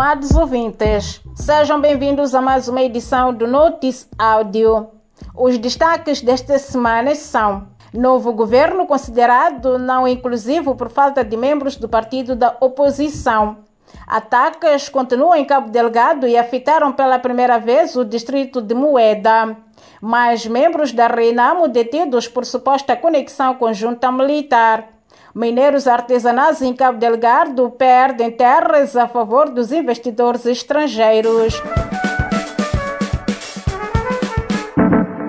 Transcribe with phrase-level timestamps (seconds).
[0.00, 4.86] Amados ouvintes, sejam bem-vindos a mais uma edição do Notice Áudio.
[5.34, 11.88] Os destaques desta semana são: novo governo considerado não inclusivo por falta de membros do
[11.88, 13.56] partido da oposição.
[14.06, 19.56] Ataques continuam em Cabo Delgado e afetaram pela primeira vez o distrito de Moeda.
[20.00, 24.97] Mais membros da Renamo detidos por suposta conexão com junta militar.
[25.34, 31.54] Mineiros artesanais em Cabo Delgado perdem terras a favor dos investidores estrangeiros.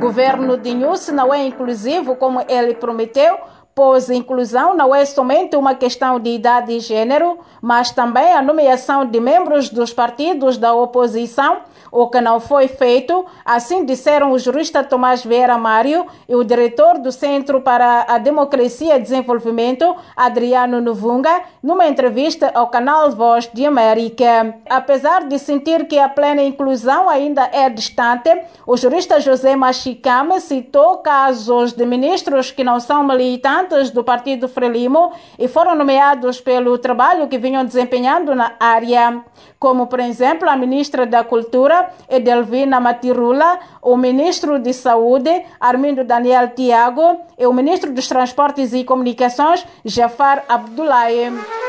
[0.00, 3.38] Governo de Nhusse não é inclusivo como ele prometeu,
[3.76, 9.04] pois inclusão não é somente uma questão de idade e gênero, mas também a nomeação
[9.04, 11.58] de membros dos partidos da oposição,
[11.92, 16.98] o que não foi feito, assim disseram o jurista Tomás Vieira Mário e o diretor
[16.98, 23.66] do Centro para a Democracia e Desenvolvimento, Adriano Novunga, numa entrevista ao canal Voz de
[23.66, 24.54] América.
[24.70, 28.30] Apesar de sentir que a plena inclusão ainda é distante,
[28.66, 35.12] o jurista José Machicame citou casos de ministros que não são militantes do Partido Frelimo
[35.38, 39.22] e foram nomeados pelo trabalho que vinham desempenhando na área,
[39.58, 46.50] como, por exemplo, a ministra da Cultura, Edelvina Matirula, o ministro de Saúde, Armindo Daniel
[46.50, 51.65] Tiago, e o ministro dos Transportes e Comunicações, Jafar Abdullahi.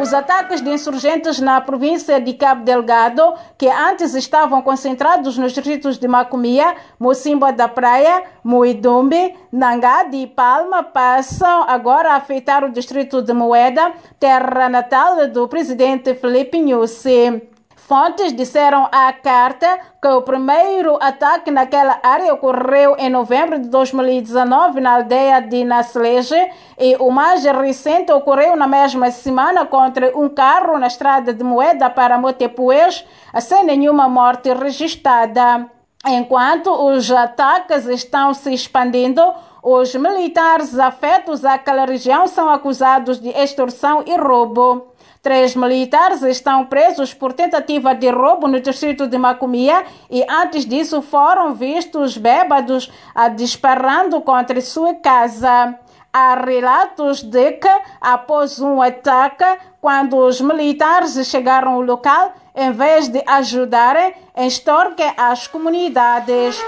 [0.00, 5.98] Os ataques de insurgentes na província de Cabo Delgado, que antes estavam concentrados nos distritos
[5.98, 13.20] de Macomia, Mocimboa da Praia, Muidumbi, Nangade e Palma, passam agora a afetar o distrito
[13.20, 17.57] de Moeda, terra natal do presidente Felipe Nyusi.
[17.88, 24.78] Fontes disseram à carta que o primeiro ataque naquela área ocorreu em novembro de 2019
[24.78, 26.36] na aldeia de Nasleje
[26.78, 31.88] e o mais recente ocorreu na mesma semana contra um carro na estrada de Moeda
[31.88, 33.06] para Motepuez,
[33.40, 35.66] sem nenhuma morte registrada.
[36.06, 39.22] Enquanto os ataques estão se expandindo,
[39.62, 44.92] os militares afetos àquela região são acusados de extorsão e roubo.
[45.20, 51.02] Três militares estão presos por tentativa de roubo no distrito de Macomia e antes disso
[51.02, 52.90] foram vistos bêbados
[53.34, 55.74] disparando contra sua casa.
[56.12, 59.44] Há relatos de que, após um ataque,
[59.80, 66.58] quando os militares chegaram ao local, em vez de ajudarem, extorquem as comunidades.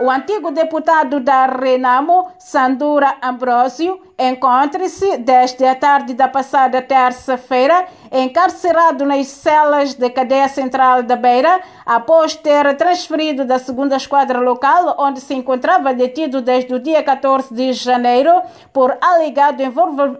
[0.00, 9.04] O antigo deputado da Renamo, Sandura Ambrosio, encontra-se desde a tarde da passada terça-feira encarcerado
[9.04, 15.20] nas celas da cadeia central da Beira, após ter transferido da segunda esquadra local, onde
[15.20, 19.62] se encontrava detido desde o dia 14 de janeiro, por alegado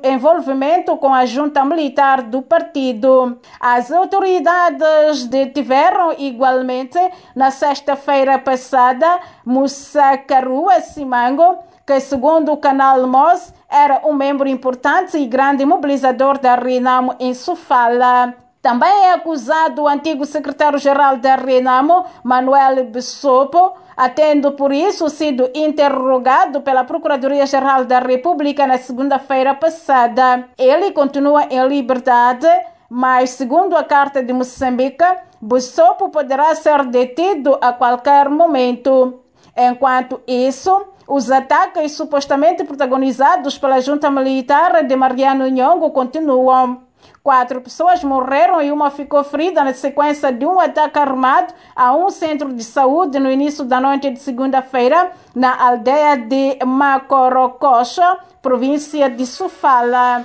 [0.03, 3.39] envolvimento com a junta militar do partido.
[3.59, 6.99] As autoridades detiveram igualmente,
[7.35, 11.59] na sexta-feira passada, Musa Carua Simango,
[11.91, 17.35] que, segundo o canal MOS, era um membro importante e grande mobilizador da Renamo em
[17.35, 18.33] Sofala.
[18.63, 26.61] Também é acusado o antigo secretário-geral da Renamo, Manuel Bessopo, atendo por isso sido interrogado
[26.61, 30.45] pela Procuradoria-Geral da República na segunda-feira passada.
[30.57, 32.47] Ele continua em liberdade,
[32.89, 35.05] mas, segundo a Carta de Moçambique,
[35.41, 39.25] Bessopo poderá ser detido a qualquer momento.
[39.57, 46.83] Enquanto isso, os ataques supostamente protagonizados pela junta militar de Mariano Nhongo continuam.
[47.23, 52.09] Quatro pessoas morreram e uma ficou ferida na sequência de um ataque armado a um
[52.11, 59.27] centro de saúde no início da noite de segunda-feira na aldeia de Macorococha, província de
[59.27, 60.25] Sofala.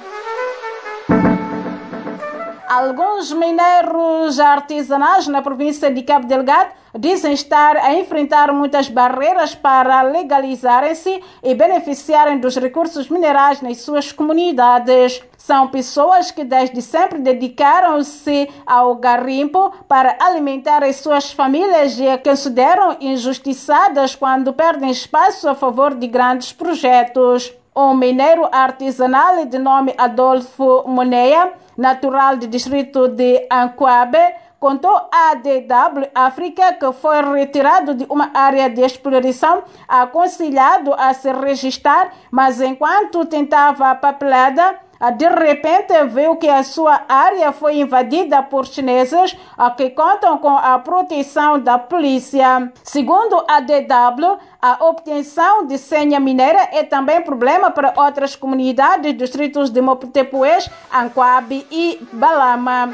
[2.68, 10.02] Alguns mineiros artesanais na província de Cabo Delgado dizem estar a enfrentar muitas barreiras para
[10.02, 15.22] legalizarem-se e beneficiarem dos recursos minerais nas suas comunidades.
[15.38, 22.98] São pessoas que desde sempre dedicaram-se ao garimpo para alimentar as suas famílias e consideram
[23.00, 27.54] injustiçadas quando perdem espaço a favor de grandes projetos.
[27.78, 34.18] Um mineiro artesanal de nome Adolfo Moneia natural do distrito de Anquabe,
[34.58, 41.32] contou à DW África que foi retirado de uma área de exploração, aconselhado a se
[41.34, 44.80] registrar, mas enquanto tentava a papelada,
[45.18, 49.36] de repente viu que a sua área foi invadida por chineses
[49.78, 52.72] que contam com a proteção da polícia.
[52.84, 59.70] Segundo a DW, a obtenção de senha mineira é também problema para outras comunidades distritos
[59.70, 62.94] de Moputepuês, Anquabe e Balama.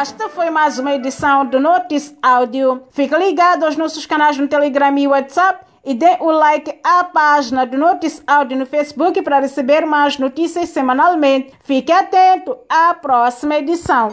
[0.00, 2.82] Esta foi mais uma edição do Notice Áudio.
[2.90, 7.64] Fique ligado aos nossos canais no Telegram e WhatsApp e dê o like à página
[7.64, 11.52] do Notice Áudio no Facebook para receber mais notícias semanalmente.
[11.62, 14.08] Fique atento à próxima edição.